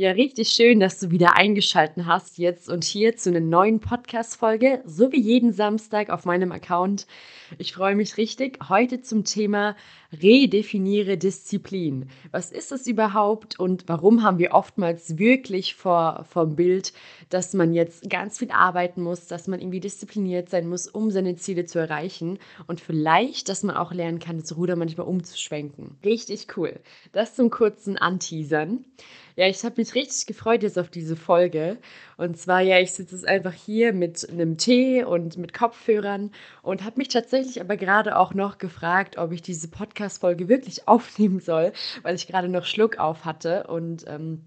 Ja, 0.00 0.12
richtig 0.12 0.50
schön, 0.50 0.78
dass 0.78 1.00
du 1.00 1.10
wieder 1.10 1.36
eingeschaltet 1.36 2.06
hast 2.06 2.38
jetzt 2.38 2.68
und 2.68 2.84
hier 2.84 3.16
zu 3.16 3.30
einer 3.30 3.40
neuen 3.40 3.80
Podcast-Folge, 3.80 4.80
so 4.86 5.10
wie 5.10 5.20
jeden 5.20 5.52
Samstag 5.52 6.10
auf 6.10 6.24
meinem 6.24 6.52
Account. 6.52 7.08
Ich 7.58 7.72
freue 7.72 7.96
mich 7.96 8.16
richtig. 8.16 8.60
Heute 8.68 9.00
zum 9.00 9.24
Thema 9.24 9.74
Redefiniere 10.12 11.18
Disziplin. 11.18 12.10
Was 12.30 12.52
ist 12.52 12.70
es 12.70 12.86
überhaupt 12.86 13.58
und 13.58 13.88
warum 13.88 14.22
haben 14.22 14.38
wir 14.38 14.52
oftmals 14.52 15.18
wirklich 15.18 15.74
vor, 15.74 16.26
dem 16.32 16.54
Bild, 16.54 16.92
dass 17.28 17.52
man 17.52 17.74
jetzt 17.74 18.08
ganz 18.08 18.38
viel 18.38 18.52
arbeiten 18.52 19.02
muss, 19.02 19.26
dass 19.26 19.48
man 19.48 19.58
irgendwie 19.58 19.80
diszipliniert 19.80 20.48
sein 20.48 20.68
muss, 20.68 20.86
um 20.86 21.10
seine 21.10 21.34
Ziele 21.34 21.64
zu 21.66 21.80
erreichen 21.80 22.38
und 22.68 22.80
vielleicht, 22.80 23.48
dass 23.48 23.64
man 23.64 23.76
auch 23.76 23.92
lernen 23.92 24.20
kann, 24.20 24.38
das 24.38 24.56
Ruder 24.56 24.76
manchmal 24.76 25.08
umzuschwenken. 25.08 25.98
Richtig 26.04 26.56
cool. 26.56 26.78
Das 27.10 27.34
zum 27.34 27.50
kurzen 27.50 27.98
Anteasern. 27.98 28.84
Ja, 29.38 29.46
ich 29.46 29.62
habe 29.64 29.76
mich 29.76 29.94
richtig 29.94 30.26
gefreut 30.26 30.64
jetzt 30.64 30.80
auf 30.80 30.90
diese 30.90 31.14
Folge. 31.14 31.78
Und 32.16 32.36
zwar, 32.36 32.60
ja, 32.60 32.80
ich 32.80 32.90
sitze 32.90 33.14
jetzt 33.14 33.28
einfach 33.28 33.52
hier 33.52 33.92
mit 33.92 34.28
einem 34.28 34.56
Tee 34.58 35.04
und 35.04 35.36
mit 35.38 35.54
Kopfhörern 35.54 36.32
und 36.62 36.82
habe 36.82 36.96
mich 36.96 37.06
tatsächlich 37.06 37.60
aber 37.60 37.76
gerade 37.76 38.18
auch 38.18 38.34
noch 38.34 38.58
gefragt, 38.58 39.16
ob 39.16 39.30
ich 39.30 39.40
diese 39.40 39.68
Podcast-Folge 39.68 40.48
wirklich 40.48 40.88
aufnehmen 40.88 41.38
soll, 41.38 41.72
weil 42.02 42.16
ich 42.16 42.26
gerade 42.26 42.48
noch 42.48 42.64
Schluck 42.64 42.98
auf 42.98 43.24
hatte 43.24 43.68
und 43.68 44.04
ähm, 44.08 44.42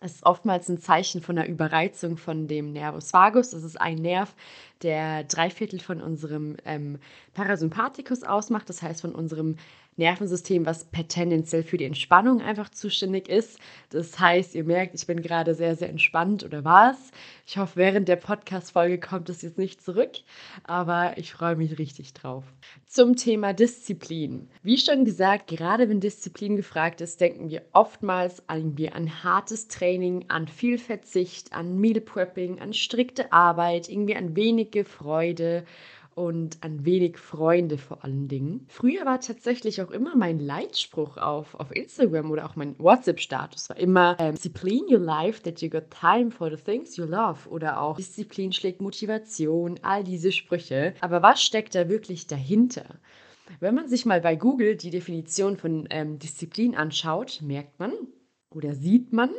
es 0.00 0.14
ist 0.14 0.24
oftmals 0.24 0.68
ein 0.68 0.78
Zeichen 0.78 1.20
von 1.20 1.36
einer 1.36 1.48
Überreizung 1.48 2.16
von 2.16 2.46
dem 2.46 2.72
Nervus 2.72 3.12
vagus. 3.12 3.50
Das 3.50 3.64
ist 3.64 3.80
ein 3.80 3.96
Nerv, 3.96 4.36
der 4.82 5.24
drei 5.24 5.50
Viertel 5.50 5.80
von 5.80 6.00
unserem 6.00 6.56
ähm, 6.64 7.00
Parasympathikus 7.34 8.22
ausmacht, 8.22 8.68
das 8.68 8.82
heißt 8.82 9.00
von 9.00 9.16
unserem 9.16 9.56
Nervensystem, 9.98 10.64
was 10.64 10.84
per 10.84 11.06
tendenziell 11.06 11.62
für 11.62 11.76
die 11.76 11.84
Entspannung 11.84 12.40
einfach 12.40 12.70
zuständig 12.70 13.28
ist. 13.28 13.58
Das 13.90 14.18
heißt, 14.18 14.54
ihr 14.54 14.64
merkt, 14.64 14.94
ich 14.94 15.06
bin 15.06 15.20
gerade 15.20 15.54
sehr, 15.54 15.76
sehr 15.76 15.90
entspannt 15.90 16.44
oder 16.44 16.64
war 16.64 16.92
es. 16.92 17.10
Ich 17.46 17.58
hoffe, 17.58 17.76
während 17.76 18.08
der 18.08 18.16
Podcast-Folge 18.16 18.98
kommt 18.98 19.28
es 19.28 19.42
jetzt 19.42 19.58
nicht 19.58 19.82
zurück, 19.82 20.12
aber 20.64 21.18
ich 21.18 21.32
freue 21.32 21.56
mich 21.56 21.78
richtig 21.78 22.12
drauf. 22.14 22.44
Zum 22.86 23.16
Thema 23.16 23.52
Disziplin. 23.52 24.48
Wie 24.62 24.78
schon 24.78 25.04
gesagt, 25.04 25.48
gerade 25.48 25.88
wenn 25.88 26.00
Disziplin 26.00 26.56
gefragt 26.56 27.00
ist, 27.00 27.20
denken 27.20 27.50
wir 27.50 27.62
oftmals 27.72 28.48
an, 28.48 28.76
an 28.92 29.24
hartes 29.24 29.68
Training, 29.68 30.26
an 30.28 30.46
viel 30.46 30.78
Verzicht, 30.78 31.52
an 31.52 31.78
Meal 31.78 32.00
Prepping, 32.00 32.60
an 32.60 32.72
strikte 32.72 33.32
Arbeit, 33.32 33.88
irgendwie 33.88 34.16
an 34.16 34.36
wenige 34.36 34.84
Freude 34.84 35.64
und 36.18 36.58
an 36.62 36.84
wenig 36.84 37.16
Freunde 37.16 37.78
vor 37.78 38.04
allen 38.04 38.26
Dingen. 38.28 38.66
Früher 38.68 39.06
war 39.06 39.20
tatsächlich 39.20 39.80
auch 39.80 39.90
immer 39.90 40.16
mein 40.16 40.40
Leitspruch 40.40 41.16
auf, 41.16 41.54
auf 41.54 41.74
Instagram 41.74 42.30
oder 42.30 42.44
auch 42.44 42.56
mein 42.56 42.76
WhatsApp-Status 42.78 43.70
war 43.70 43.76
immer 43.76 44.16
ähm, 44.18 44.34
Discipline 44.34 44.86
your 44.90 44.98
life 44.98 45.42
that 45.42 45.60
you 45.62 45.70
got 45.70 45.90
time 45.90 46.30
for 46.30 46.50
the 46.50 46.62
things 46.62 46.96
you 46.96 47.04
love 47.04 47.48
oder 47.48 47.80
auch 47.80 47.96
Disziplin 47.96 48.52
schlägt 48.52 48.80
Motivation, 48.80 49.78
all 49.82 50.02
diese 50.02 50.32
Sprüche. 50.32 50.94
Aber 51.00 51.22
was 51.22 51.42
steckt 51.42 51.74
da 51.74 51.88
wirklich 51.88 52.26
dahinter? 52.26 52.84
Wenn 53.60 53.74
man 53.74 53.88
sich 53.88 54.04
mal 54.04 54.20
bei 54.20 54.36
Google 54.36 54.76
die 54.76 54.90
Definition 54.90 55.56
von 55.56 55.86
ähm, 55.90 56.18
Disziplin 56.18 56.74
anschaut, 56.74 57.40
merkt 57.42 57.78
man, 57.78 57.92
oder 58.58 58.74
sieht 58.74 59.12
man 59.12 59.30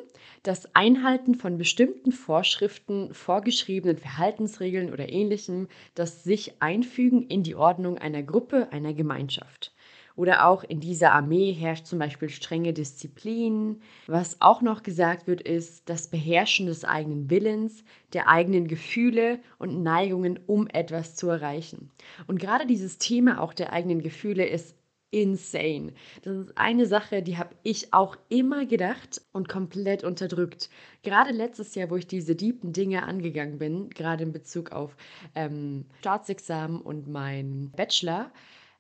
das 0.44 0.74
Einhalten 0.74 1.36
von 1.36 1.58
bestimmten 1.58 2.14
Vorschriften, 2.14 3.14
vorgeschriebenen 3.14 3.98
Verhaltensregeln 3.98 4.94
oder 4.94 5.10
ähnlichem, 5.10 5.68
das 5.94 6.24
sich 6.24 6.54
einfügen 6.62 7.24
in 7.24 7.44
die 7.44 7.56
Ordnung 7.56 7.98
einer 7.98 8.24
Gruppe, 8.24 8.70
einer 8.72 8.94
Gemeinschaft. 8.94 9.74
Oder 10.16 10.48
auch 10.48 10.64
in 10.64 10.80
dieser 10.80 11.12
Armee 11.12 11.52
herrscht 11.52 11.86
zum 11.86 12.00
Beispiel 12.00 12.30
strenge 12.30 12.72
Disziplin. 12.72 13.82
Was 14.08 14.42
auch 14.42 14.62
noch 14.62 14.84
gesagt 14.84 15.28
wird, 15.28 15.42
ist 15.42 15.90
das 15.90 16.08
Beherrschen 16.08 16.66
des 16.66 16.86
eigenen 16.86 17.30
Willens, 17.30 17.84
der 18.14 18.30
eigenen 18.30 18.68
Gefühle 18.68 19.40
und 19.60 19.84
Neigungen, 19.84 20.40
um 20.48 20.68
etwas 20.68 21.16
zu 21.16 21.28
erreichen. 21.30 21.92
Und 22.28 22.40
gerade 22.40 22.66
dieses 22.66 22.98
Thema 22.98 23.42
auch 23.42 23.54
der 23.54 23.74
eigenen 23.74 24.02
Gefühle 24.02 24.46
ist 24.46 24.76
insane. 25.12 25.94
Das 26.22 26.36
ist 26.36 26.58
eine 26.58 26.86
Sache, 26.86 27.24
die 27.24 27.38
habe 27.38 27.56
ich 27.64 27.94
auch 27.94 28.18
immer 28.30 28.66
gedacht 28.66 29.22
und 29.32 29.50
komplett 29.50 30.04
unterdrückt. 30.04 30.70
Gerade 31.04 31.32
letztes 31.32 31.76
Jahr, 31.76 31.90
wo 31.90 31.96
ich 31.96 32.08
diese 32.08 32.36
deepen 32.36 32.74
Dinge 32.74 33.04
angegangen 33.04 33.58
bin, 33.58 33.90
gerade 33.90 34.24
in 34.24 34.32
Bezug 34.32 34.72
auf 34.72 34.96
ähm, 35.36 35.86
Staatsexamen 36.00 36.82
und 36.82 37.08
mein 37.08 37.72
Bachelor, 37.76 38.32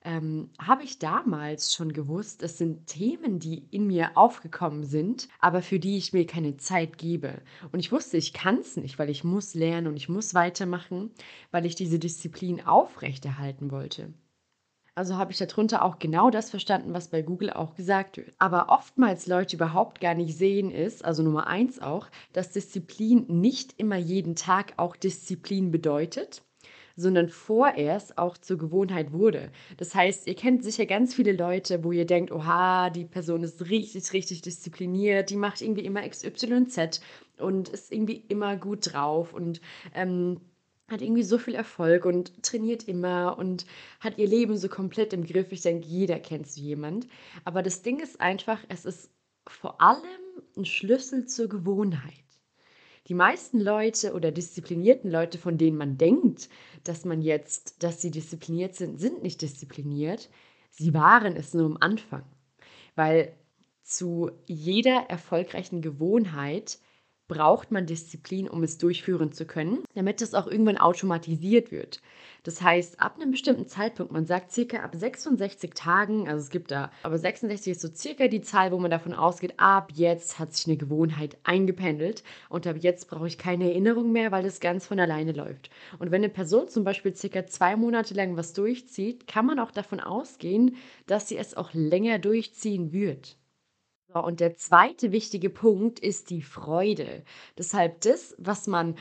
ähm, 0.03 0.50
habe 0.59 0.84
ich 0.84 1.00
damals 1.00 1.73
schon 1.73 1.91
gewusst, 1.91 2.41
es 2.44 2.57
sind 2.57 2.88
Themen, 2.88 3.40
die 3.40 3.66
in 3.72 3.88
mir 3.88 4.11
aufgekommen 4.16 4.84
sind, 4.85 5.28
aber 5.40 5.61
für 5.61 5.79
die 5.79 5.97
ich 5.97 6.13
mir 6.13 6.25
keine 6.25 6.57
Zeit 6.57 6.97
gebe. 6.97 7.41
Und 7.72 7.79
ich 7.79 7.91
wusste, 7.91 8.17
ich 8.17 8.34
kann 8.34 8.59
es 8.59 8.78
nicht, 8.78 8.97
weil 8.97 9.09
ich 9.09 9.23
muss 9.23 9.56
lernen 9.56 9.88
und 9.88 9.97
ich 9.97 10.07
muss 10.07 10.34
weitermachen, 10.34 11.11
weil 11.51 11.66
ich 11.66 11.75
diese 11.75 12.00
Disziplin 12.00 12.66
aufrechterhalten 12.66 13.72
wollte. 13.72 14.13
Also 14.99 15.15
habe 15.15 15.31
ich 15.31 15.37
darunter 15.37 15.85
auch 15.85 15.97
genau 15.97 16.29
das 16.29 16.49
verstanden, 16.49 16.93
was 16.93 17.07
bei 17.07 17.21
Google 17.21 17.51
auch 17.51 17.73
gesagt 17.73 18.17
wird. 18.17 18.33
Aber 18.37 18.67
oftmals 18.67 19.27
Leute 19.27 19.55
überhaupt 19.55 20.01
gar 20.01 20.13
nicht 20.13 20.37
sehen 20.37 20.71
ist, 20.71 21.05
also 21.05 21.23
Nummer 21.23 21.47
eins 21.47 21.81
auch, 21.81 22.07
dass 22.33 22.51
Disziplin 22.51 23.23
nicht 23.29 23.75
immer 23.77 23.95
jeden 23.95 24.35
Tag 24.35 24.73
auch 24.75 24.97
Disziplin 24.97 25.71
bedeutet 25.71 26.41
sondern 26.97 27.29
vorerst 27.29 28.17
auch 28.17 28.37
zur 28.37 28.57
Gewohnheit 28.57 29.13
wurde. 29.13 29.53
Das 29.77 29.95
heißt, 29.95 30.27
ihr 30.27 30.35
kennt 30.35 30.65
sicher 30.65 30.85
ganz 30.85 31.16
viele 31.16 31.31
Leute, 31.31 31.85
wo 31.85 31.93
ihr 31.93 32.05
denkt, 32.05 32.29
oha, 32.29 32.89
die 32.89 33.05
Person 33.05 33.41
ist 33.41 33.69
richtig, 33.69 34.11
richtig 34.11 34.41
diszipliniert, 34.41 35.29
die 35.29 35.37
macht 35.37 35.61
irgendwie 35.61 35.85
immer 35.85 36.01
XYZ 36.01 36.99
und 37.37 37.69
ist 37.69 37.93
irgendwie 37.93 38.25
immer 38.27 38.57
gut 38.57 38.91
drauf 38.91 39.33
und 39.33 39.61
ähm, 39.95 40.41
hat 40.89 41.01
irgendwie 41.01 41.23
so 41.23 41.38
viel 41.38 41.55
Erfolg 41.55 42.05
und 42.05 42.44
trainiert 42.44 42.88
immer 42.88 43.38
und 43.38 43.66
hat 44.00 44.17
ihr 44.17 44.27
Leben 44.27 44.57
so 44.57 44.69
komplett 44.69 45.13
im 45.13 45.25
Griff. 45.25 45.51
Ich 45.51 45.61
denke, 45.61 45.88
jeder 45.88 46.19
kennt 46.19 46.47
so 46.50 46.61
jemand. 46.61 47.07
Aber 47.45 47.61
das 47.63 47.81
Ding 47.81 48.00
ist 48.00 48.19
einfach, 48.22 48.59
es 48.69 48.85
ist 48.85 49.09
vor 49.47 49.81
allem 49.81 50.03
ein 50.57 50.66
Schlüssel 50.66 51.25
zur 51.25 51.49
Gewohnheit. 51.49 52.13
Die 53.07 53.16
meisten 53.16 53.59
Leute 53.59 54.13
oder 54.13 54.31
disziplinierten 54.31 55.09
Leute, 55.09 55.39
von 55.39 55.57
denen 55.57 55.78
man 55.78 55.97
denkt, 55.97 56.49
dass 56.83 57.05
man 57.05 57.22
jetzt, 57.22 57.81
dass 57.81 58.01
sie 58.01 58.11
diszipliniert 58.11 58.75
sind, 58.75 58.99
sind 58.99 59.23
nicht 59.23 59.41
diszipliniert. 59.41 60.29
Sie 60.69 60.94
waren 60.94 61.35
es 61.35 61.53
nur 61.53 61.66
am 61.66 61.78
Anfang. 61.79 62.23
Weil 62.95 63.35
zu 63.81 64.29
jeder 64.45 65.05
erfolgreichen 65.09 65.81
Gewohnheit 65.81 66.78
braucht 67.29 67.72
man 67.72 67.85
Disziplin, 67.85 68.50
um 68.50 68.63
es 68.63 68.78
durchführen 68.78 69.31
zu 69.31 69.45
können, 69.45 69.85
damit 69.95 70.22
es 70.22 70.34
auch 70.34 70.47
irgendwann 70.47 70.78
automatisiert 70.78 71.72
wird. 71.72 72.01
Das 72.44 72.62
heißt, 72.62 73.00
ab 73.00 73.16
einem 73.16 73.31
bestimmten 73.31 73.67
Zeitpunkt, 73.67 74.12
man 74.12 74.25
sagt 74.25 74.51
circa 74.51 74.78
ab 74.78 74.95
66 74.95 75.72
Tagen, 75.75 76.28
also 76.28 76.41
es 76.41 76.50
gibt 76.50 76.72
da, 76.72 76.91
aber 77.03 77.17
66 77.17 77.72
ist 77.72 77.81
so 77.81 77.90
circa 77.94 78.28
die 78.28 78.41
Zahl, 78.41 78.72
wo 78.72 78.79
man 78.79 78.91
davon 78.91 79.14
ausgeht, 79.14 79.53
ab 79.58 79.91
jetzt 79.93 80.40
hat 80.40 80.53
sich 80.53 80.67
eine 80.67 80.78
Gewohnheit 80.78 81.37
eingependelt 81.43 82.23
und 82.49 82.66
ab 82.66 82.78
jetzt 82.79 83.09
brauche 83.09 83.28
ich 83.28 83.37
keine 83.37 83.70
Erinnerung 83.70 84.11
mehr, 84.11 84.31
weil 84.31 84.43
das 84.43 84.59
ganz 84.59 84.85
von 84.85 84.99
alleine 84.99 85.34
läuft. 85.34 85.70
Und 85.99 86.11
wenn 86.11 86.23
eine 86.23 86.29
Person 86.29 86.67
zum 86.67 86.84
Beispiel 86.84 87.16
circa 87.16 87.46
zwei 87.46 87.76
Monate 87.76 88.14
lang 88.14 88.37
was 88.37 88.53
durchzieht, 88.53 89.28
kann 89.28 89.46
man 89.46 89.59
auch 89.59 89.72
davon 89.72 89.99
ausgehen, 89.99 90.78
dass 91.05 91.28
sie 91.28 91.37
es 91.37 91.55
auch 91.55 91.73
länger 91.73 92.20
durchziehen 92.20 92.91
wird. 92.91 93.39
So, 94.11 94.20
und 94.23 94.40
der 94.40 94.56
zweite 94.56 95.11
wichtige 95.11 95.50
Punkt 95.52 96.00
ist 96.00 96.32
die 96.32 96.41
Freude. 96.41 97.23
Deshalb 97.58 98.02
das, 98.02 98.34
was 98.40 98.66
man 98.66 98.96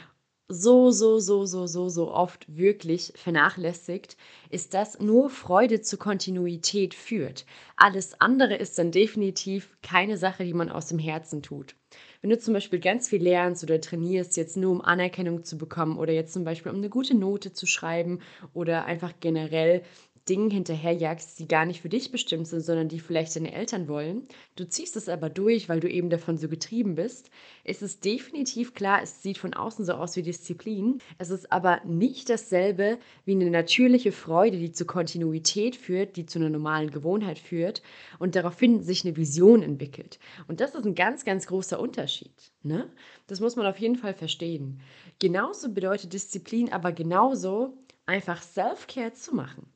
so, 0.48 0.90
so, 0.90 1.18
so, 1.18 1.44
so, 1.46 1.66
so, 1.66 1.88
so 1.88 2.10
oft 2.10 2.44
wirklich 2.48 3.12
vernachlässigt, 3.16 4.16
ist, 4.50 4.72
dass 4.74 4.98
nur 4.98 5.30
Freude 5.30 5.80
zur 5.82 5.98
Kontinuität 5.98 6.94
führt. 6.94 7.46
Alles 7.76 8.20
andere 8.20 8.54
ist 8.56 8.78
dann 8.78 8.90
definitiv 8.90 9.76
keine 9.82 10.16
Sache, 10.16 10.44
die 10.44 10.54
man 10.54 10.70
aus 10.70 10.88
dem 10.88 10.98
Herzen 10.98 11.42
tut. 11.42 11.74
Wenn 12.20 12.30
du 12.30 12.38
zum 12.38 12.54
Beispiel 12.54 12.80
ganz 12.80 13.08
viel 13.08 13.22
lernst 13.22 13.62
oder 13.62 13.80
trainierst, 13.80 14.36
jetzt 14.36 14.56
nur 14.56 14.72
um 14.72 14.80
Anerkennung 14.82 15.44
zu 15.44 15.56
bekommen 15.56 15.98
oder 15.98 16.12
jetzt 16.12 16.32
zum 16.32 16.44
Beispiel 16.44 16.72
um 16.72 16.78
eine 16.78 16.90
gute 16.90 17.14
Note 17.14 17.52
zu 17.52 17.66
schreiben 17.66 18.20
oder 18.52 18.84
einfach 18.86 19.14
generell 19.20 19.82
Dingen 20.28 20.50
hinterherjagst, 20.50 21.38
die 21.38 21.48
gar 21.48 21.64
nicht 21.64 21.80
für 21.80 21.88
dich 21.88 22.10
bestimmt 22.10 22.46
sind, 22.46 22.60
sondern 22.60 22.88
die 22.88 23.00
vielleicht 23.00 23.34
deine 23.36 23.52
Eltern 23.52 23.88
wollen, 23.88 24.28
du 24.56 24.68
ziehst 24.68 24.96
es 24.96 25.08
aber 25.08 25.30
durch, 25.30 25.68
weil 25.68 25.80
du 25.80 25.88
eben 25.88 26.10
davon 26.10 26.36
so 26.36 26.48
getrieben 26.48 26.94
bist, 26.94 27.30
ist 27.64 27.82
es 27.82 28.00
definitiv 28.00 28.74
klar, 28.74 29.00
es 29.02 29.22
sieht 29.22 29.38
von 29.38 29.54
außen 29.54 29.84
so 29.84 29.94
aus 29.94 30.16
wie 30.16 30.22
Disziplin. 30.22 30.98
Es 31.18 31.30
ist 31.30 31.50
aber 31.52 31.80
nicht 31.84 32.30
dasselbe 32.30 32.98
wie 33.24 33.32
eine 33.32 33.50
natürliche 33.50 34.12
Freude, 34.12 34.58
die 34.58 34.72
zur 34.72 34.86
Kontinuität 34.86 35.76
führt, 35.76 36.16
die 36.16 36.26
zu 36.26 36.38
einer 36.38 36.50
normalen 36.50 36.90
Gewohnheit 36.90 37.38
führt 37.38 37.82
und 38.18 38.36
daraufhin 38.36 38.82
sich 38.82 39.04
eine 39.04 39.16
Vision 39.16 39.62
entwickelt. 39.62 40.18
Und 40.46 40.60
das 40.60 40.74
ist 40.74 40.84
ein 40.84 40.94
ganz, 40.94 41.24
ganz 41.24 41.46
großer 41.46 41.80
Unterschied. 41.80 42.52
Ne? 42.62 42.90
Das 43.26 43.40
muss 43.40 43.56
man 43.56 43.66
auf 43.66 43.78
jeden 43.78 43.96
Fall 43.96 44.14
verstehen. 44.14 44.80
Genauso 45.18 45.72
bedeutet 45.72 46.12
Disziplin 46.12 46.72
aber 46.72 46.92
genauso 46.92 47.76
einfach 48.06 48.42
Self-Care 48.42 49.12
zu 49.12 49.34
machen. 49.34 49.70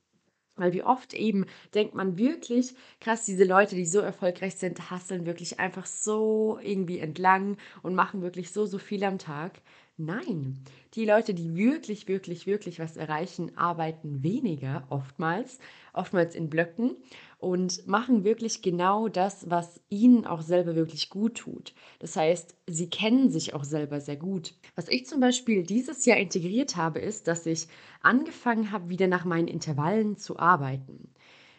Weil 0.56 0.72
wie 0.74 0.82
oft 0.82 1.14
eben 1.14 1.46
denkt 1.74 1.94
man 1.94 2.18
wirklich, 2.18 2.74
krass, 3.00 3.24
diese 3.24 3.44
Leute, 3.44 3.74
die 3.74 3.86
so 3.86 4.00
erfolgreich 4.00 4.56
sind, 4.56 4.90
hasseln 4.90 5.24
wirklich 5.26 5.58
einfach 5.60 5.86
so 5.86 6.58
irgendwie 6.62 6.98
entlang 6.98 7.56
und 7.82 7.94
machen 7.94 8.22
wirklich 8.22 8.50
so, 8.52 8.66
so 8.66 8.78
viel 8.78 9.02
am 9.04 9.18
Tag. 9.18 9.60
Nein, 9.98 10.58
die 10.94 11.04
Leute, 11.04 11.34
die 11.34 11.54
wirklich, 11.54 12.08
wirklich, 12.08 12.46
wirklich 12.46 12.78
was 12.78 12.96
erreichen, 12.96 13.56
arbeiten 13.56 14.22
weniger 14.22 14.86
oftmals, 14.88 15.58
oftmals 15.92 16.34
in 16.34 16.48
Blöcken 16.48 16.96
und 17.38 17.86
machen 17.86 18.24
wirklich 18.24 18.62
genau 18.62 19.08
das, 19.08 19.50
was 19.50 19.80
ihnen 19.90 20.24
auch 20.26 20.40
selber 20.40 20.74
wirklich 20.76 21.10
gut 21.10 21.36
tut. 21.36 21.74
Das 21.98 22.16
heißt, 22.16 22.56
sie 22.66 22.88
kennen 22.88 23.30
sich 23.30 23.52
auch 23.52 23.64
selber 23.64 24.00
sehr 24.00 24.16
gut. 24.16 24.54
Was 24.76 24.88
ich 24.88 25.06
zum 25.06 25.20
Beispiel 25.20 25.62
dieses 25.62 26.06
Jahr 26.06 26.16
integriert 26.16 26.76
habe, 26.76 26.98
ist, 26.98 27.28
dass 27.28 27.44
ich 27.44 27.68
angefangen 28.00 28.72
habe, 28.72 28.88
wieder 28.88 29.08
nach 29.08 29.26
meinen 29.26 29.48
Intervallen 29.48 30.16
zu 30.16 30.38
arbeiten. 30.38 31.12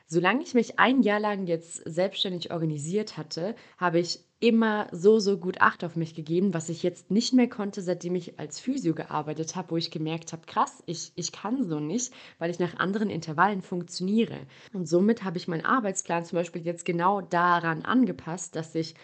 Solange 0.08 0.44
ich 0.44 0.54
mich 0.54 0.80
ein 0.80 1.02
Jahr 1.02 1.20
lang 1.20 1.48
jetzt 1.48 1.82
selbstständig 1.86 2.52
organisiert 2.52 3.16
hatte, 3.18 3.56
habe 3.78 4.00
ich 4.00 4.20
immer 4.44 4.88
so, 4.92 5.20
so 5.20 5.38
gut 5.38 5.62
Acht 5.62 5.86
auf 5.86 5.96
mich 5.96 6.16
gegeben, 6.16 6.54
was 6.54 6.68
ich 6.68 6.84
jetzt 6.84 7.10
nicht 7.10 7.32
mehr 7.32 7.48
konnte, 7.48 7.82
seitdem 7.82 8.14
ich 8.16 8.38
als 8.40 8.60
Physio 8.60 8.94
gearbeitet 8.94 9.56
habe, 9.56 9.72
wo 9.72 9.78
ich 9.78 9.90
gemerkt 9.90 10.34
habe, 10.34 10.46
krass, 10.46 10.84
ich, 10.86 11.14
ich 11.16 11.32
kann 11.32 11.64
so 11.64 11.80
nicht, 11.80 12.14
weil 12.40 12.52
ich 12.52 12.60
nach 12.60 12.78
anderen 12.78 13.10
Intervallen 13.10 13.62
funktioniere. 13.62 14.38
Und 14.74 14.86
somit 14.86 15.24
habe 15.24 15.38
ich 15.38 15.48
meinen 15.48 15.66
Arbeitsplan 15.66 16.26
zum 16.26 16.36
Beispiel 16.36 16.66
jetzt 16.66 16.84
genau 16.84 17.22
daran 17.22 17.84
angepasst, 17.84 18.58
dass 18.58 18.76
ich 18.76 18.96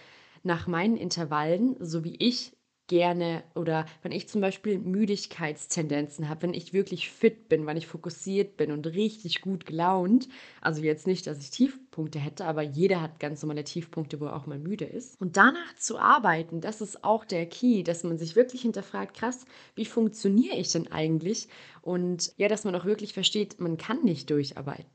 nach 0.43 0.67
meinen 0.67 0.97
Intervallen, 0.97 1.77
so 1.79 2.03
wie 2.03 2.17
ich 2.17 2.51
gerne 2.89 3.43
oder 3.55 3.85
wenn 4.03 4.11
ich 4.11 4.27
zum 4.27 4.41
Beispiel 4.41 4.77
Müdigkeitstendenzen 4.77 6.27
habe, 6.27 6.41
wenn 6.41 6.53
ich 6.53 6.73
wirklich 6.73 7.09
fit 7.09 7.47
bin, 7.47 7.65
wenn 7.65 7.77
ich 7.77 7.87
fokussiert 7.87 8.57
bin 8.57 8.71
und 8.71 8.85
richtig 8.87 9.39
gut 9.39 9.65
gelaunt, 9.65 10.27
also 10.59 10.81
jetzt 10.81 11.07
nicht, 11.07 11.25
dass 11.27 11.39
ich 11.39 11.51
Tiefpunkte 11.51 12.19
hätte, 12.19 12.43
aber 12.45 12.61
jeder 12.61 13.01
hat 13.01 13.21
ganz 13.21 13.41
normale 13.41 13.63
Tiefpunkte, 13.63 14.19
wo 14.19 14.25
er 14.25 14.35
auch 14.35 14.47
mal 14.47 14.59
müde 14.59 14.85
ist. 14.85 15.21
Und 15.21 15.37
danach 15.37 15.75
zu 15.77 15.97
arbeiten, 15.97 16.59
das 16.59 16.81
ist 16.81 17.05
auch 17.05 17.23
der 17.23 17.45
Key, 17.45 17.83
dass 17.83 18.03
man 18.03 18.17
sich 18.17 18.35
wirklich 18.35 18.63
hinterfragt, 18.63 19.15
krass, 19.15 19.45
wie 19.75 19.85
funktioniere 19.85 20.57
ich 20.57 20.71
denn 20.71 20.91
eigentlich? 20.91 21.47
Und 21.81 22.33
ja, 22.37 22.49
dass 22.49 22.65
man 22.65 22.75
auch 22.75 22.85
wirklich 22.85 23.13
versteht, 23.13 23.61
man 23.61 23.77
kann 23.77 24.03
nicht 24.03 24.29
durcharbeiten. 24.29 24.85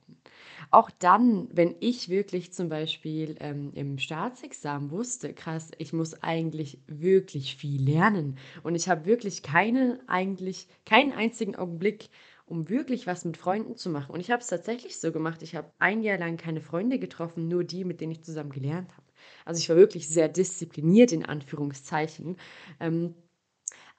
Auch 0.75 0.91
dann, 0.91 1.49
wenn 1.53 1.77
ich 1.79 2.09
wirklich 2.09 2.53
zum 2.53 2.69
Beispiel 2.69 3.37
ähm, 3.39 3.71
im 3.75 3.97
Staatsexamen 3.97 4.91
wusste, 4.91 5.33
krass, 5.33 5.71
ich 5.79 5.93
muss 5.93 6.21
eigentlich 6.21 6.81
wirklich 6.89 7.55
viel 7.55 7.81
lernen 7.81 8.39
und 8.65 8.75
ich 8.75 8.89
habe 8.89 9.07
wirklich 9.07 9.45
keine, 9.45 10.01
eigentlich 10.09 10.67
keinen 10.85 11.13
einzigen 11.13 11.55
Augenblick, 11.55 12.09
um 12.45 12.69
wirklich 12.69 13.07
was 13.07 13.25
mit 13.25 13.37
Freunden 13.37 13.77
zu 13.77 13.89
machen. 13.89 14.11
Und 14.13 14.19
ich 14.19 14.33
habe 14.33 14.43
es 14.43 14.49
tatsächlich 14.49 14.99
so 14.99 15.13
gemacht. 15.13 15.43
Ich 15.45 15.55
habe 15.55 15.71
ein 15.79 16.03
Jahr 16.03 16.19
lang 16.19 16.37
keine 16.39 16.61
Freunde 16.61 16.99
getroffen, 16.99 17.47
nur 17.47 17.63
die, 17.63 17.85
mit 17.85 18.01
denen 18.01 18.11
ich 18.11 18.25
zusammen 18.25 18.51
gelernt 18.51 18.91
habe. 18.97 19.07
Also 19.45 19.61
ich 19.61 19.69
war 19.69 19.77
wirklich 19.77 20.09
sehr 20.09 20.29
diszipliniert 20.29 21.13
in 21.13 21.25
Anführungszeichen. 21.25 22.37
Ähm, 22.81 23.15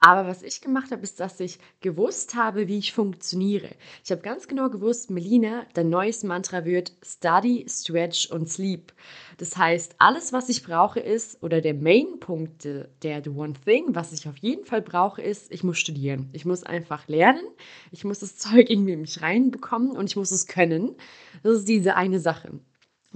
aber 0.06 0.28
was 0.28 0.44
ich 0.44 0.60
gemacht 0.60 0.92
habe, 0.92 1.02
ist, 1.02 1.18
dass 1.18 1.40
ich 1.40 1.58
gewusst 1.80 2.36
habe, 2.36 2.68
wie 2.68 2.78
ich 2.78 2.92
funktioniere. 2.92 3.70
Ich 4.04 4.12
habe 4.12 4.22
ganz 4.22 4.46
genau 4.46 4.70
gewusst, 4.70 5.10
Melina, 5.10 5.66
dein 5.74 5.88
neues 5.88 6.22
Mantra 6.22 6.64
wird 6.64 6.92
Study, 7.04 7.66
Stretch 7.68 8.30
und 8.30 8.48
Sleep. 8.48 8.92
Das 9.38 9.56
heißt, 9.56 9.96
alles, 9.98 10.32
was 10.32 10.48
ich 10.48 10.62
brauche, 10.62 11.00
ist, 11.00 11.42
oder 11.42 11.60
der 11.60 11.74
Main-Punkt, 11.74 12.68
der 13.02 13.24
The 13.24 13.30
One 13.30 13.54
Thing, 13.64 13.96
was 13.96 14.12
ich 14.12 14.28
auf 14.28 14.36
jeden 14.36 14.64
Fall 14.64 14.80
brauche, 14.80 15.20
ist, 15.20 15.50
ich 15.50 15.64
muss 15.64 15.80
studieren. 15.80 16.30
Ich 16.32 16.44
muss 16.44 16.62
einfach 16.62 17.08
lernen. 17.08 17.42
Ich 17.90 18.04
muss 18.04 18.20
das 18.20 18.36
Zeug 18.36 18.70
irgendwie 18.70 18.92
in 18.92 19.00
mich 19.00 19.22
reinbekommen 19.22 19.90
und 19.90 20.08
ich 20.08 20.14
muss 20.14 20.30
es 20.30 20.46
können. 20.46 20.94
Das 21.42 21.58
ist 21.58 21.68
diese 21.68 21.96
eine 21.96 22.20
Sache. 22.20 22.60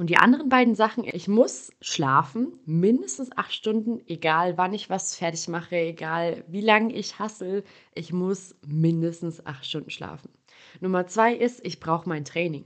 Und 0.01 0.09
die 0.09 0.17
anderen 0.17 0.49
beiden 0.49 0.75
Sachen, 0.75 1.05
ich 1.05 1.29
muss 1.29 1.75
schlafen, 1.83 2.59
mindestens 2.65 3.37
acht 3.37 3.53
Stunden, 3.53 4.01
egal 4.07 4.57
wann 4.57 4.73
ich 4.73 4.89
was 4.89 5.15
fertig 5.15 5.47
mache, 5.49 5.77
egal 5.77 6.43
wie 6.49 6.63
lange 6.63 6.95
ich 6.95 7.19
hassel, 7.19 7.65
ich 7.95 8.11
muss 8.11 8.57
mindestens 8.67 9.45
acht 9.45 9.67
Stunden 9.67 9.91
schlafen. 9.91 10.31
Nummer 10.81 11.07
zwei 11.07 11.35
ist, 11.35 11.63
ich 11.67 11.81
brauche 11.81 12.09
mein 12.09 12.25
Training. 12.25 12.65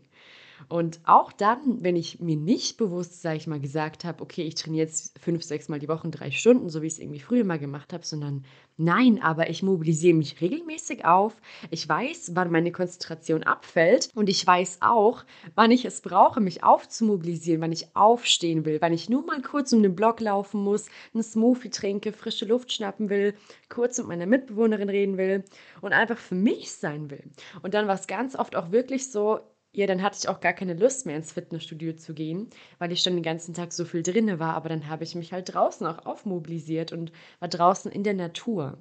Und 0.68 1.00
auch 1.04 1.32
dann, 1.32 1.82
wenn 1.82 1.96
ich 1.96 2.20
mir 2.20 2.36
nicht 2.36 2.76
bewusst, 2.76 3.22
sage 3.22 3.36
ich 3.36 3.46
mal, 3.46 3.60
gesagt 3.60 4.04
habe, 4.04 4.22
okay, 4.22 4.42
ich 4.42 4.54
trainiere 4.54 4.86
jetzt 4.86 5.18
fünf, 5.18 5.42
sechs 5.42 5.68
Mal 5.68 5.78
die 5.78 5.88
Woche 5.88 6.08
drei 6.08 6.30
Stunden, 6.30 6.68
so 6.68 6.82
wie 6.82 6.86
ich 6.86 6.94
es 6.94 6.98
irgendwie 6.98 7.20
früher 7.20 7.44
mal 7.44 7.58
gemacht 7.58 7.92
habe, 7.92 8.04
sondern 8.04 8.44
nein, 8.76 9.22
aber 9.22 9.50
ich 9.50 9.62
mobilisiere 9.62 10.16
mich 10.16 10.40
regelmäßig 10.40 11.04
auf. 11.04 11.40
Ich 11.70 11.88
weiß, 11.88 12.32
wann 12.34 12.50
meine 12.50 12.72
Konzentration 12.72 13.42
abfällt 13.42 14.08
und 14.14 14.28
ich 14.28 14.46
weiß 14.46 14.78
auch, 14.80 15.24
wann 15.54 15.70
ich 15.70 15.84
es 15.84 16.00
brauche, 16.00 16.40
mich 16.40 16.64
aufzumobilisieren, 16.64 17.60
wann 17.60 17.72
ich 17.72 17.94
aufstehen 17.94 18.64
will, 18.64 18.80
wann 18.80 18.92
ich 18.92 19.08
nur 19.08 19.24
mal 19.24 19.42
kurz 19.42 19.72
um 19.72 19.82
den 19.82 19.94
Block 19.94 20.20
laufen 20.20 20.62
muss, 20.62 20.86
einen 21.12 21.22
Smoothie 21.22 21.70
trinke, 21.70 22.12
frische 22.12 22.46
Luft 22.46 22.72
schnappen 22.72 23.10
will, 23.10 23.34
kurz 23.68 23.98
mit 23.98 24.08
meiner 24.08 24.26
Mitbewohnerin 24.26 24.88
reden 24.88 25.16
will 25.16 25.44
und 25.80 25.92
einfach 25.92 26.18
für 26.18 26.34
mich 26.34 26.72
sein 26.72 27.10
will. 27.10 27.24
Und 27.62 27.74
dann 27.74 27.86
war 27.86 27.94
es 27.94 28.06
ganz 28.06 28.36
oft 28.36 28.56
auch 28.56 28.72
wirklich 28.72 29.10
so, 29.10 29.40
ja, 29.74 29.86
dann 29.86 30.02
hatte 30.02 30.18
ich 30.20 30.28
auch 30.28 30.40
gar 30.40 30.52
keine 30.52 30.74
Lust 30.74 31.04
mehr 31.04 31.16
ins 31.16 31.32
Fitnessstudio 31.32 31.94
zu 31.94 32.14
gehen, 32.14 32.48
weil 32.78 32.92
ich 32.92 33.02
schon 33.02 33.14
den 33.14 33.22
ganzen 33.22 33.54
Tag 33.54 33.72
so 33.72 33.84
viel 33.84 34.02
drinne 34.02 34.38
war. 34.38 34.54
Aber 34.54 34.68
dann 34.68 34.88
habe 34.88 35.04
ich 35.04 35.14
mich 35.16 35.32
halt 35.32 35.52
draußen 35.52 35.86
auch 35.86 36.06
aufmobilisiert 36.06 36.92
und 36.92 37.12
war 37.40 37.48
draußen 37.48 37.90
in 37.90 38.04
der 38.04 38.14
Natur. 38.14 38.78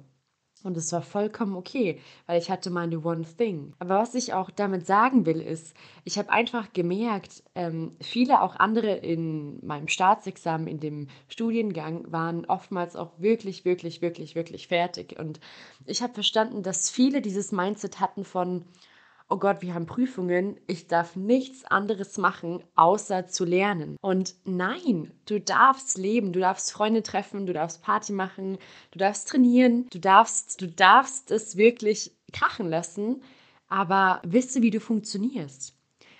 Und 0.62 0.78
es 0.78 0.90
war 0.92 1.02
vollkommen 1.02 1.56
okay, 1.56 2.00
weil 2.26 2.40
ich 2.40 2.50
hatte 2.50 2.70
meine 2.70 3.04
One 3.04 3.26
Thing. 3.36 3.74
Aber 3.80 3.98
was 3.98 4.14
ich 4.14 4.32
auch 4.32 4.50
damit 4.50 4.86
sagen 4.86 5.26
will, 5.26 5.40
ist, 5.42 5.76
ich 6.04 6.16
habe 6.16 6.30
einfach 6.30 6.72
gemerkt, 6.72 7.42
ähm, 7.54 7.96
viele 8.00 8.40
auch 8.40 8.56
andere 8.56 8.94
in 8.94 9.58
meinem 9.66 9.88
Staatsexamen, 9.88 10.66
in 10.66 10.80
dem 10.80 11.08
Studiengang, 11.28 12.10
waren 12.10 12.46
oftmals 12.46 12.96
auch 12.96 13.12
wirklich, 13.18 13.66
wirklich, 13.66 14.00
wirklich, 14.00 14.36
wirklich 14.36 14.68
fertig. 14.68 15.18
Und 15.18 15.38
ich 15.84 16.02
habe 16.02 16.14
verstanden, 16.14 16.62
dass 16.62 16.88
viele 16.88 17.20
dieses 17.20 17.52
Mindset 17.52 18.00
hatten 18.00 18.24
von, 18.24 18.64
oh 19.28 19.38
Gott, 19.38 19.62
wir 19.62 19.74
haben 19.74 19.86
Prüfungen, 19.86 20.58
ich 20.66 20.86
darf 20.86 21.16
nichts 21.16 21.64
anderes 21.64 22.18
machen, 22.18 22.62
außer 22.76 23.26
zu 23.26 23.44
lernen. 23.44 23.96
Und 24.00 24.34
nein, 24.44 25.12
du 25.26 25.40
darfst 25.40 25.96
leben, 25.98 26.32
du 26.32 26.40
darfst 26.40 26.72
Freunde 26.72 27.02
treffen, 27.02 27.46
du 27.46 27.52
darfst 27.52 27.82
Party 27.82 28.12
machen, 28.12 28.58
du 28.90 28.98
darfst 28.98 29.28
trainieren, 29.28 29.86
du 29.90 29.98
darfst, 29.98 30.60
du 30.60 30.68
darfst 30.68 31.30
es 31.30 31.56
wirklich 31.56 32.12
krachen 32.32 32.68
lassen, 32.68 33.22
aber 33.68 34.20
wisse, 34.24 34.62
wie 34.62 34.70
du 34.70 34.80
funktionierst. 34.80 35.74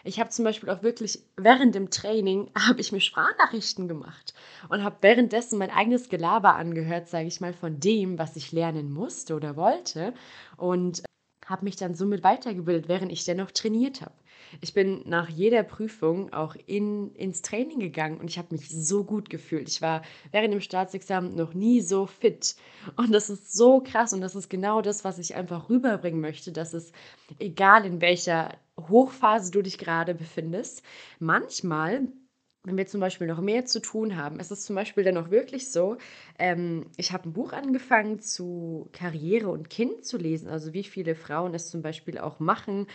Ich 0.06 0.20
habe 0.20 0.28
zum 0.28 0.44
Beispiel 0.44 0.68
auch 0.68 0.82
wirklich 0.82 1.25
während 1.37 1.75
dem 1.75 1.90
Training 1.90 2.50
habe 2.58 2.80
ich 2.80 2.92
mir 2.92 3.00
Sprachnachrichten 3.00 3.88
gemacht 3.88 4.34
und 4.68 4.82
habe 4.82 4.96
währenddessen 5.00 5.58
mein 5.58 5.70
eigenes 5.70 6.08
Gelaber 6.08 6.56
angehört, 6.56 7.08
sage 7.08 7.26
ich 7.26 7.40
mal, 7.40 7.52
von 7.52 7.80
dem, 7.80 8.18
was 8.18 8.37
ich 8.37 8.52
lernen 8.52 8.92
musste 8.92 9.34
oder 9.34 9.56
wollte. 9.56 10.14
Und 10.56 11.02
habe 11.46 11.64
mich 11.64 11.76
dann 11.76 11.94
somit 11.94 12.22
weitergebildet, 12.22 12.88
während 12.88 13.12
ich 13.12 13.24
dennoch 13.24 13.50
trainiert 13.50 14.00
habe. 14.00 14.14
Ich 14.60 14.74
bin 14.74 15.02
nach 15.06 15.28
jeder 15.28 15.62
Prüfung 15.62 16.32
auch 16.32 16.56
in, 16.66 17.12
ins 17.14 17.42
Training 17.42 17.80
gegangen 17.80 18.18
und 18.18 18.30
ich 18.30 18.38
habe 18.38 18.48
mich 18.52 18.68
so 18.68 19.04
gut 19.04 19.30
gefühlt. 19.30 19.68
Ich 19.68 19.82
war 19.82 20.02
während 20.30 20.52
dem 20.52 20.60
Staatsexamen 20.60 21.34
noch 21.34 21.54
nie 21.54 21.80
so 21.80 22.06
fit. 22.06 22.56
Und 22.96 23.12
das 23.12 23.30
ist 23.30 23.52
so 23.52 23.80
krass 23.80 24.12
und 24.12 24.20
das 24.20 24.34
ist 24.34 24.48
genau 24.48 24.82
das, 24.82 25.04
was 25.04 25.18
ich 25.18 25.34
einfach 25.34 25.68
rüberbringen 25.68 26.20
möchte, 26.20 26.52
dass 26.52 26.74
es 26.74 26.92
egal 27.38 27.84
in 27.84 28.00
welcher 28.00 28.56
Hochphase 28.78 29.50
du 29.50 29.62
dich 29.62 29.78
gerade 29.78 30.14
befindest, 30.14 30.82
manchmal 31.18 32.08
wenn 32.64 32.78
wir 32.78 32.87
zum 32.87 33.00
Beispiel 33.00 33.26
noch 33.26 33.40
mehr 33.40 33.66
zu 33.66 33.80
tun 33.80 34.16
haben, 34.16 34.40
ist 34.40 34.50
es 34.50 34.64
zum 34.64 34.75
Beispiel 34.75 35.04
dann 35.04 35.18
auch 35.18 35.30
wirklich 35.30 35.71
so, 35.71 35.99
ähm, 36.38 36.87
ich 36.97 37.12
habe 37.12 37.28
ein 37.28 37.35
Buch 37.35 37.52
angefangen 37.52 38.21
zu 38.21 38.88
Karriere 38.92 39.50
und 39.50 39.68
Kind 39.68 40.04
zu 40.06 40.16
lesen, 40.16 40.49
also 40.49 40.73
wie 40.73 40.83
viele 40.83 41.14
Frauen 41.14 41.54
es 41.54 41.71
zum 41.71 41.83
Beispiel 41.83 42.18
auch 42.18 42.40
machen, 42.40 42.87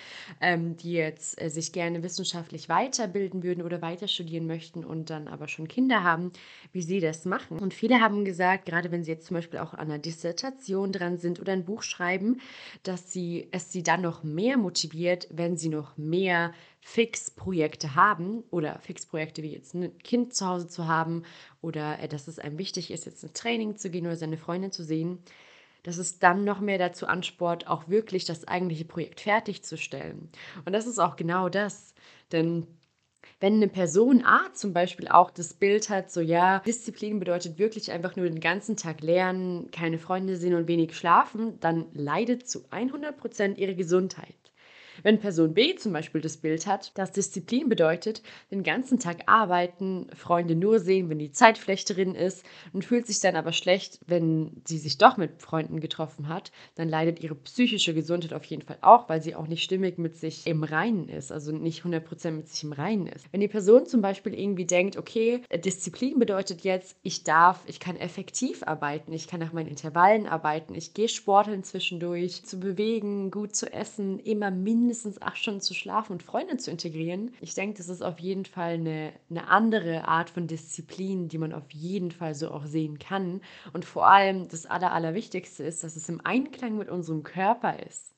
ähm, 0.41 0.75
die 0.75 0.93
jetzt 0.93 1.39
äh, 1.39 1.49
sich 1.49 1.71
gerne 1.71 2.01
wissenschaftlich 2.01 2.67
weiterbilden 2.67 3.43
würden 3.43 3.63
oder 3.63 3.81
weiter 3.81 4.07
studieren 4.07 4.47
möchten 4.47 4.83
und 4.83 5.11
dann 5.11 5.27
aber 5.27 5.47
schon 5.47 5.67
Kinder 5.67 6.03
haben, 6.03 6.31
wie 6.71 6.81
sie 6.81 6.99
das 6.99 7.25
machen. 7.25 7.59
Und 7.59 7.75
viele 7.75 8.01
haben 8.01 8.25
gesagt, 8.25 8.65
gerade 8.65 8.91
wenn 8.91 9.03
sie 9.03 9.11
jetzt 9.11 9.27
zum 9.27 9.35
Beispiel 9.35 9.59
auch 9.59 9.75
an 9.75 9.89
einer 9.89 9.99
Dissertation 9.99 10.91
dran 10.91 11.19
sind 11.19 11.39
oder 11.39 11.53
ein 11.53 11.65
Buch 11.65 11.83
schreiben, 11.83 12.41
dass 12.81 13.13
sie 13.13 13.47
es 13.51 13.71
sie 13.71 13.83
dann 13.83 14.01
noch 14.01 14.23
mehr 14.23 14.57
motiviert, 14.57 15.27
wenn 15.29 15.57
sie 15.57 15.69
noch 15.69 15.95
mehr 15.95 16.53
Fixprojekte 16.81 17.95
haben 17.95 18.43
oder 18.51 18.79
Fixprojekte 18.79 19.43
wie 19.43 19.53
jetzt 19.53 19.73
ein 19.73 19.97
Kind 19.99 20.33
zu 20.33 20.47
Hause 20.47 20.67
zu 20.67 20.87
haben 20.87 21.23
oder 21.61 21.99
äh, 21.99 22.07
dass 22.07 22.27
es 22.27 22.39
einem 22.39 22.57
wichtig 22.57 22.91
ist, 22.91 23.05
jetzt 23.05 23.23
ein 23.23 23.33
Training 23.33 23.77
zu 23.77 23.89
gehen 23.89 24.05
oder 24.05 24.15
seine 24.15 24.37
Freundin 24.37 24.71
zu 24.71 24.83
sehen, 24.83 25.19
dass 25.83 25.97
es 25.97 26.19
dann 26.19 26.43
noch 26.43 26.59
mehr 26.59 26.77
dazu 26.77 27.07
ansport, 27.07 27.67
auch 27.67 27.87
wirklich 27.87 28.25
das 28.25 28.47
eigentliche 28.47 28.85
Projekt 28.85 29.21
fertigzustellen. 29.21 30.29
Und 30.65 30.73
das 30.73 30.87
ist 30.87 30.99
auch 30.99 31.15
genau 31.15 31.49
das. 31.49 31.93
Denn 32.31 32.67
wenn 33.39 33.55
eine 33.55 33.67
Person 33.67 34.23
A 34.25 34.53
zum 34.53 34.73
Beispiel 34.73 35.07
auch 35.07 35.31
das 35.31 35.53
Bild 35.53 35.89
hat, 35.89 36.11
so 36.11 36.21
ja, 36.21 36.59
Disziplin 36.59 37.19
bedeutet 37.19 37.57
wirklich 37.57 37.91
einfach 37.91 38.15
nur 38.15 38.27
den 38.27 38.39
ganzen 38.39 38.75
Tag 38.75 39.01
lernen, 39.01 39.71
keine 39.71 39.97
Freunde 39.99 40.35
sehen 40.35 40.55
und 40.55 40.67
wenig 40.67 40.95
schlafen, 40.95 41.59
dann 41.59 41.85
leidet 41.93 42.49
zu 42.49 42.65
100 42.69 43.17
Prozent 43.17 43.57
ihre 43.57 43.75
Gesundheit. 43.75 44.48
Wenn 45.03 45.19
Person 45.19 45.53
B 45.53 45.75
zum 45.75 45.93
Beispiel 45.93 46.21
das 46.21 46.37
Bild 46.37 46.67
hat, 46.67 46.97
dass 46.97 47.11
Disziplin 47.11 47.69
bedeutet, 47.69 48.21
den 48.51 48.63
ganzen 48.63 48.99
Tag 48.99 49.23
arbeiten, 49.25 50.07
Freunde 50.15 50.55
nur 50.55 50.79
sehen, 50.79 51.09
wenn 51.09 51.19
die 51.19 51.31
Zeitflechterin 51.31 52.15
ist 52.15 52.45
und 52.73 52.85
fühlt 52.85 53.07
sich 53.07 53.19
dann 53.19 53.35
aber 53.35 53.51
schlecht, 53.53 53.99
wenn 54.07 54.61
sie 54.65 54.77
sich 54.77 54.97
doch 54.97 55.17
mit 55.17 55.41
Freunden 55.41 55.79
getroffen 55.79 56.29
hat, 56.29 56.51
dann 56.75 56.89
leidet 56.89 57.21
ihre 57.21 57.35
psychische 57.35 57.93
Gesundheit 57.93 58.33
auf 58.33 58.45
jeden 58.45 58.61
Fall 58.61 58.77
auch, 58.81 59.09
weil 59.09 59.21
sie 59.21 59.35
auch 59.35 59.47
nicht 59.47 59.63
stimmig 59.63 59.97
mit 59.97 60.17
sich 60.17 60.45
im 60.45 60.63
Reinen 60.63 61.09
ist, 61.09 61.31
also 61.31 61.51
nicht 61.51 61.83
100% 61.83 62.31
mit 62.31 62.47
sich 62.47 62.63
im 62.63 62.73
Reinen 62.73 63.07
ist. 63.07 63.25
Wenn 63.31 63.41
die 63.41 63.47
Person 63.47 63.85
zum 63.85 64.01
Beispiel 64.01 64.33
irgendwie 64.33 64.65
denkt, 64.65 64.97
okay, 64.97 65.41
Disziplin 65.53 66.19
bedeutet 66.19 66.61
jetzt, 66.61 66.97
ich 67.01 67.23
darf, 67.23 67.61
ich 67.67 67.79
kann 67.79 67.95
effektiv 67.95 68.63
arbeiten, 68.63 69.13
ich 69.13 69.27
kann 69.27 69.39
nach 69.39 69.53
meinen 69.53 69.67
Intervallen 69.67 70.27
arbeiten, 70.27 70.75
ich 70.75 70.93
gehe 70.93 71.09
sporteln 71.09 71.63
zwischendurch, 71.63 72.45
zu 72.45 72.59
bewegen, 72.59 73.31
gut 73.31 73.55
zu 73.55 73.71
essen, 73.71 74.19
immer 74.19 74.51
mindestens 74.51 74.88
mindestens 74.89 75.21
acht 75.21 75.37
Stunden 75.37 75.61
zu 75.61 75.75
schlafen 75.75 76.13
und 76.13 76.23
Freunde 76.23 76.57
zu 76.57 76.71
integrieren. 76.71 77.31
Ich 77.41 77.53
denke, 77.53 77.77
das 77.77 77.89
ist 77.89 78.01
auf 78.01 78.17
jeden 78.17 78.45
Fall 78.45 78.73
eine, 78.73 79.13
eine 79.29 79.47
andere 79.47 80.07
Art 80.07 80.31
von 80.31 80.47
Disziplin, 80.47 81.27
die 81.27 81.37
man 81.37 81.53
auf 81.53 81.69
jeden 81.69 82.09
Fall 82.09 82.33
so 82.33 82.49
auch 82.49 82.65
sehen 82.65 82.97
kann. 82.97 83.41
Und 83.71 83.85
vor 83.85 84.07
allem 84.07 84.47
das 84.47 84.65
Aller, 84.65 84.91
Allerwichtigste 84.91 85.63
ist, 85.63 85.83
dass 85.83 85.95
es 85.95 86.09
im 86.09 86.25
Einklang 86.25 86.75
mit 86.75 86.89
unserem 86.89 87.21
Körper 87.21 87.77
ist. 87.85 88.15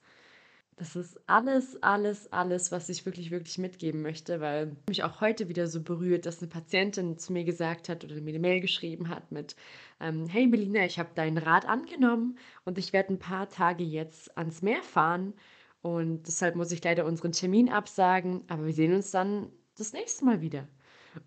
Das 0.77 0.95
ist 0.95 1.19
alles, 1.27 1.83
alles, 1.83 2.31
alles, 2.31 2.71
was 2.71 2.87
ich 2.87 3.05
wirklich, 3.05 3.31
wirklich 3.31 3.57
mitgeben 3.57 4.01
möchte, 4.01 4.39
weil 4.39 4.77
mich 4.87 5.03
auch 5.03 5.19
heute 5.19 5.49
wieder 5.49 5.67
so 5.67 5.81
berührt, 5.81 6.25
dass 6.25 6.39
eine 6.39 6.47
Patientin 6.47 7.17
zu 7.17 7.33
mir 7.33 7.43
gesagt 7.43 7.89
hat 7.89 8.05
oder 8.05 8.15
mir 8.21 8.29
eine 8.29 8.39
Mail 8.39 8.61
geschrieben 8.61 9.09
hat 9.09 9.29
mit, 9.29 9.57
ähm, 9.99 10.25
hey 10.27 10.47
Melina, 10.47 10.85
ich 10.85 10.99
habe 10.99 11.09
deinen 11.15 11.37
Rat 11.37 11.67
angenommen 11.67 12.37
und 12.63 12.77
ich 12.77 12.93
werde 12.93 13.13
ein 13.13 13.19
paar 13.19 13.49
Tage 13.49 13.83
jetzt 13.83 14.37
ans 14.37 14.61
Meer 14.61 14.81
fahren 14.81 15.33
und 15.81 16.23
deshalb 16.27 16.55
muss 16.55 16.71
ich 16.71 16.83
leider 16.83 17.05
unseren 17.05 17.31
Termin 17.31 17.69
absagen, 17.69 18.43
aber 18.47 18.65
wir 18.65 18.73
sehen 18.73 18.93
uns 18.93 19.11
dann 19.11 19.51
das 19.77 19.93
nächste 19.93 20.25
Mal 20.25 20.41
wieder. 20.41 20.67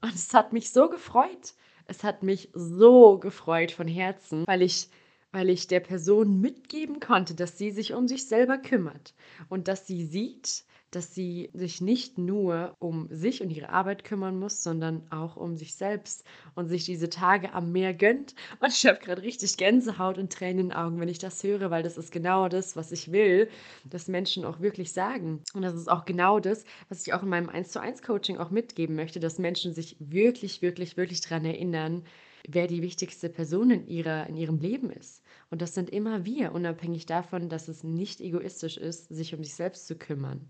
Und 0.01 0.15
es 0.15 0.33
hat 0.33 0.53
mich 0.53 0.71
so 0.71 0.89
gefreut. 0.89 1.55
Es 1.87 2.05
hat 2.05 2.23
mich 2.23 2.51
so 2.55 3.19
gefreut 3.19 3.73
von 3.73 3.89
Herzen, 3.89 4.47
weil 4.47 4.63
ich, 4.63 4.89
weil 5.33 5.51
ich 5.51 5.67
der 5.67 5.81
Person 5.81 6.41
mitgeben 6.41 7.01
konnte, 7.01 7.35
dass 7.35 7.59
sie 7.59 7.73
sich 7.73 7.93
um 7.93 8.09
sich 8.09 8.27
selber 8.27 8.57
kümmert 8.59 9.13
und 9.49 9.69
dass 9.69 9.87
sie 9.87 10.07
sieht, 10.07 10.65
dass 10.95 11.15
sie 11.15 11.51
sich 11.53 11.81
nicht 11.81 12.19
nur 12.19 12.75
um 12.79 13.09
sich 13.11 13.43
und 13.43 13.51
ihre 13.51 13.71
Arbeit 13.71 14.05
kümmern 14.05 14.39
muss, 14.39 14.63
sondern 14.63 15.03
auch 15.11 15.37
um 15.37 15.57
sich 15.57 15.75
selbst 15.75 16.25
und 16.55 16.69
sich 16.69 16.85
diese 16.85 17.11
Tage 17.11 17.53
am 17.53 17.73
Meer 17.73 17.95
gönnt. 17.95 18.35
Und 18.61 18.69
ich 18.69 18.87
habe 18.87 18.99
gerade 18.99 19.23
richtig 19.23 19.57
Gänsehaut 19.57 20.19
und 20.19 20.33
Tränen 20.33 20.59
in 20.59 20.69
den 20.69 20.77
Augen, 20.77 21.01
wenn 21.01 21.09
ich 21.09 21.19
das 21.19 21.43
höre, 21.43 21.71
weil 21.71 21.83
das 21.83 21.99
ist 21.99 22.13
genau 22.13 22.49
das, 22.49 22.77
was 22.77 22.93
ich 22.93 23.13
will, 23.13 23.49
dass 23.85 24.09
Menschen 24.09 24.45
auch 24.45 24.61
wirklich 24.61 24.93
sagen. 24.93 25.43
Und 25.55 25.63
das 25.63 25.75
ist 25.75 25.91
auch 25.91 26.05
genau 26.05 26.41
das, 26.41 26.65
was 26.89 27.07
ich 27.07 27.13
auch 27.13 27.23
in 27.23 27.29
meinem 27.29 27.49
1 27.49 27.71
zu 27.71 27.81
1 27.81 28.03
Coaching 28.03 28.39
auch 28.39 28.51
mitgeben 28.51 28.97
möchte, 28.97 29.21
dass 29.21 29.39
Menschen 29.39 29.75
sich 29.75 29.97
wirklich, 29.99 30.63
wirklich, 30.63 30.97
wirklich 30.97 31.21
daran 31.21 31.45
erinnern, 31.45 32.05
wer 32.49 32.67
die 32.67 32.83
wichtigste 32.83 33.29
Person 33.29 33.71
in, 33.71 33.87
ihrer, 33.87 34.27
in 34.27 34.37
ihrem 34.37 34.59
Leben 34.59 34.91
ist. 34.91 35.23
Und 35.51 35.63
das 35.63 35.75
sind 35.75 35.91
immer 35.91 36.25
wir, 36.25 36.53
unabhängig 36.53 37.07
davon, 37.07 37.49
dass 37.49 37.69
es 37.69 37.85
nicht 37.85 38.21
egoistisch 38.21 38.77
ist, 38.77 39.09
sich 39.09 39.35
um 39.35 39.43
sich 39.43 39.55
selbst 39.55 39.87
zu 39.87 39.97
kümmern. 39.97 40.49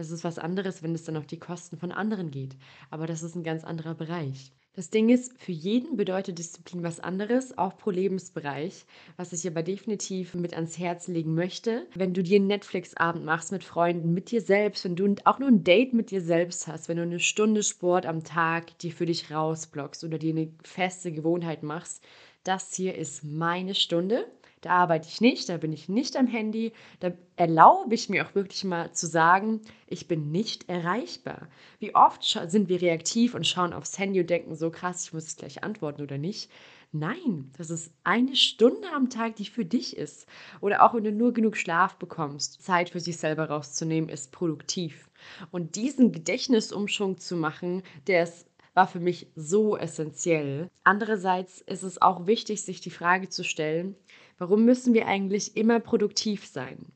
Es 0.00 0.10
ist 0.10 0.24
was 0.24 0.38
anderes, 0.38 0.82
wenn 0.82 0.94
es 0.94 1.04
dann 1.04 1.18
auf 1.18 1.26
die 1.26 1.38
Kosten 1.38 1.76
von 1.76 1.92
anderen 1.92 2.30
geht. 2.30 2.56
Aber 2.90 3.06
das 3.06 3.22
ist 3.22 3.34
ein 3.34 3.42
ganz 3.42 3.64
anderer 3.64 3.94
Bereich. 3.94 4.50
Das 4.72 4.88
Ding 4.88 5.10
ist, 5.10 5.38
für 5.38 5.52
jeden 5.52 5.98
bedeutet 5.98 6.38
Disziplin 6.38 6.82
was 6.82 7.00
anderes, 7.00 7.58
auch 7.58 7.76
pro 7.76 7.90
Lebensbereich, 7.90 8.86
was 9.18 9.34
ich 9.34 9.46
aber 9.46 9.62
definitiv 9.62 10.34
mit 10.34 10.54
ans 10.54 10.78
Herz 10.78 11.06
legen 11.06 11.34
möchte. 11.34 11.86
Wenn 11.94 12.14
du 12.14 12.22
dir 12.22 12.36
einen 12.36 12.46
Netflix-Abend 12.46 13.26
machst 13.26 13.52
mit 13.52 13.62
Freunden, 13.62 14.14
mit 14.14 14.30
dir 14.30 14.40
selbst, 14.40 14.84
wenn 14.84 14.96
du 14.96 15.16
auch 15.24 15.38
nur 15.38 15.48
ein 15.48 15.64
Date 15.64 15.92
mit 15.92 16.10
dir 16.10 16.22
selbst 16.22 16.66
hast, 16.66 16.88
wenn 16.88 16.96
du 16.96 17.02
eine 17.02 17.20
Stunde 17.20 17.62
Sport 17.62 18.06
am 18.06 18.24
Tag 18.24 18.78
dir 18.78 18.92
für 18.92 19.04
dich 19.04 19.30
rausblockst 19.30 20.02
oder 20.02 20.16
dir 20.16 20.32
eine 20.32 20.50
feste 20.62 21.12
Gewohnheit 21.12 21.62
machst, 21.62 22.02
das 22.42 22.72
hier 22.72 22.94
ist 22.94 23.22
meine 23.22 23.74
Stunde 23.74 24.24
da 24.60 24.70
arbeite 24.70 25.08
ich 25.08 25.20
nicht, 25.20 25.48
da 25.48 25.56
bin 25.56 25.72
ich 25.72 25.88
nicht 25.88 26.16
am 26.16 26.26
Handy, 26.26 26.72
da 27.00 27.12
erlaube 27.36 27.94
ich 27.94 28.08
mir 28.08 28.26
auch 28.26 28.34
wirklich 28.34 28.64
mal 28.64 28.92
zu 28.92 29.06
sagen, 29.06 29.60
ich 29.86 30.06
bin 30.06 30.30
nicht 30.30 30.68
erreichbar. 30.68 31.48
Wie 31.78 31.94
oft 31.94 32.22
sind 32.24 32.68
wir 32.68 32.82
reaktiv 32.82 33.34
und 33.34 33.46
schauen 33.46 33.72
aufs 33.72 33.98
Handy 33.98 34.20
und 34.20 34.30
denken 34.30 34.54
so 34.54 34.70
krass, 34.70 35.04
ich 35.04 35.12
muss 35.12 35.24
jetzt 35.24 35.38
gleich 35.38 35.64
antworten 35.64 36.02
oder 36.02 36.18
nicht. 36.18 36.50
Nein, 36.92 37.52
das 37.56 37.70
ist 37.70 37.92
eine 38.02 38.34
Stunde 38.34 38.88
am 38.94 39.10
Tag, 39.10 39.36
die 39.36 39.44
für 39.44 39.64
dich 39.64 39.96
ist. 39.96 40.26
Oder 40.60 40.82
auch 40.82 40.92
wenn 40.92 41.04
du 41.04 41.12
nur 41.12 41.32
genug 41.32 41.56
Schlaf 41.56 41.96
bekommst, 41.96 42.62
Zeit 42.62 42.90
für 42.90 42.98
sich 42.98 43.16
selber 43.16 43.48
rauszunehmen, 43.48 44.10
ist 44.10 44.32
produktiv. 44.32 45.08
Und 45.52 45.76
diesen 45.76 46.10
Gedächtnisumschwung 46.10 47.18
zu 47.18 47.36
machen, 47.36 47.84
der 48.08 48.24
ist 48.24 48.50
war 48.74 48.86
für 48.86 49.00
mich 49.00 49.26
so 49.34 49.76
essentiell. 49.76 50.70
Andererseits 50.84 51.60
ist 51.60 51.82
es 51.82 52.00
auch 52.00 52.26
wichtig, 52.26 52.62
sich 52.62 52.80
die 52.80 52.90
Frage 52.90 53.28
zu 53.28 53.42
stellen, 53.44 53.96
Warum 54.40 54.64
müssen 54.64 54.94
wir 54.94 55.06
eigentlich 55.06 55.54
immer 55.54 55.80
produktiv 55.80 56.46
sein? 56.46 56.86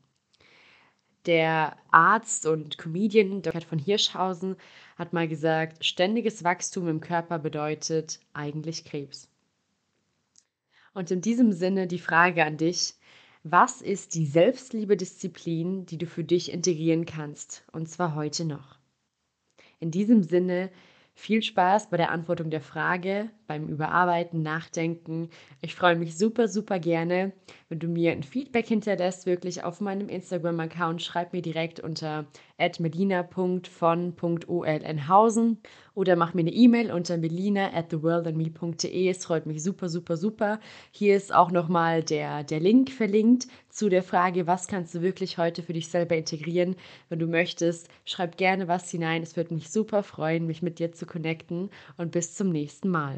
Der 1.26 1.76
Arzt 1.90 2.46
und 2.46 2.78
Comedian 2.78 3.42
Dr. 3.42 3.60
von 3.60 3.78
Hirschhausen 3.78 4.56
hat 4.96 5.12
mal 5.12 5.28
gesagt, 5.28 5.84
ständiges 5.84 6.42
Wachstum 6.42 6.88
im 6.88 7.00
Körper 7.02 7.38
bedeutet 7.38 8.18
eigentlich 8.32 8.86
Krebs. 8.86 9.28
Und 10.94 11.10
in 11.10 11.20
diesem 11.20 11.52
Sinne 11.52 11.86
die 11.86 11.98
Frage 11.98 12.46
an 12.46 12.56
dich, 12.56 12.94
was 13.42 13.82
ist 13.82 14.14
die 14.14 14.24
Selbstliebe-Disziplin, 14.24 15.84
die 15.84 15.98
du 15.98 16.06
für 16.06 16.24
dich 16.24 16.50
integrieren 16.50 17.04
kannst, 17.04 17.62
und 17.72 17.90
zwar 17.90 18.14
heute 18.14 18.46
noch? 18.46 18.78
In 19.80 19.90
diesem 19.90 20.22
Sinne 20.22 20.70
viel 21.12 21.42
Spaß 21.42 21.90
bei 21.90 21.98
der 21.98 22.10
Antwortung 22.10 22.48
der 22.48 22.62
Frage, 22.62 23.30
beim 23.54 23.68
Überarbeiten, 23.68 24.42
Nachdenken. 24.42 25.28
Ich 25.60 25.76
freue 25.76 25.94
mich 25.94 26.18
super, 26.18 26.48
super 26.48 26.80
gerne, 26.80 27.32
wenn 27.68 27.78
du 27.78 27.86
mir 27.86 28.10
ein 28.10 28.24
Feedback 28.24 28.66
hinterlässt, 28.66 29.26
wirklich 29.26 29.62
auf 29.62 29.80
meinem 29.80 30.08
Instagram-Account. 30.08 31.02
Schreib 31.02 31.32
mir 31.32 31.42
direkt 31.42 31.78
unter 31.78 32.26
melina.von.olnhausen 32.58 35.58
oder 35.94 36.16
mach 36.16 36.34
mir 36.34 36.40
eine 36.40 36.52
E-Mail 36.52 36.90
unter 36.90 37.16
melina 37.16 37.72
at 37.72 37.90
theworldandme.de. 37.90 39.08
Es 39.08 39.24
freut 39.24 39.46
mich 39.46 39.62
super, 39.62 39.88
super, 39.88 40.16
super. 40.16 40.58
Hier 40.90 41.14
ist 41.16 41.32
auch 41.32 41.52
nochmal 41.52 42.02
der, 42.02 42.42
der 42.42 42.58
Link 42.58 42.90
verlinkt 42.90 43.46
zu 43.70 43.88
der 43.88 44.02
Frage, 44.02 44.48
was 44.48 44.66
kannst 44.66 44.96
du 44.96 45.02
wirklich 45.02 45.38
heute 45.38 45.62
für 45.62 45.74
dich 45.74 45.86
selber 45.88 46.16
integrieren. 46.16 46.74
Wenn 47.08 47.20
du 47.20 47.28
möchtest, 47.28 47.88
schreib 48.04 48.36
gerne 48.36 48.66
was 48.66 48.90
hinein. 48.90 49.22
Es 49.22 49.36
würde 49.36 49.54
mich 49.54 49.70
super 49.70 50.02
freuen, 50.02 50.44
mich 50.46 50.60
mit 50.60 50.80
dir 50.80 50.90
zu 50.92 51.06
connecten 51.06 51.70
und 51.96 52.10
bis 52.10 52.34
zum 52.34 52.50
nächsten 52.50 52.88
Mal. 52.88 53.12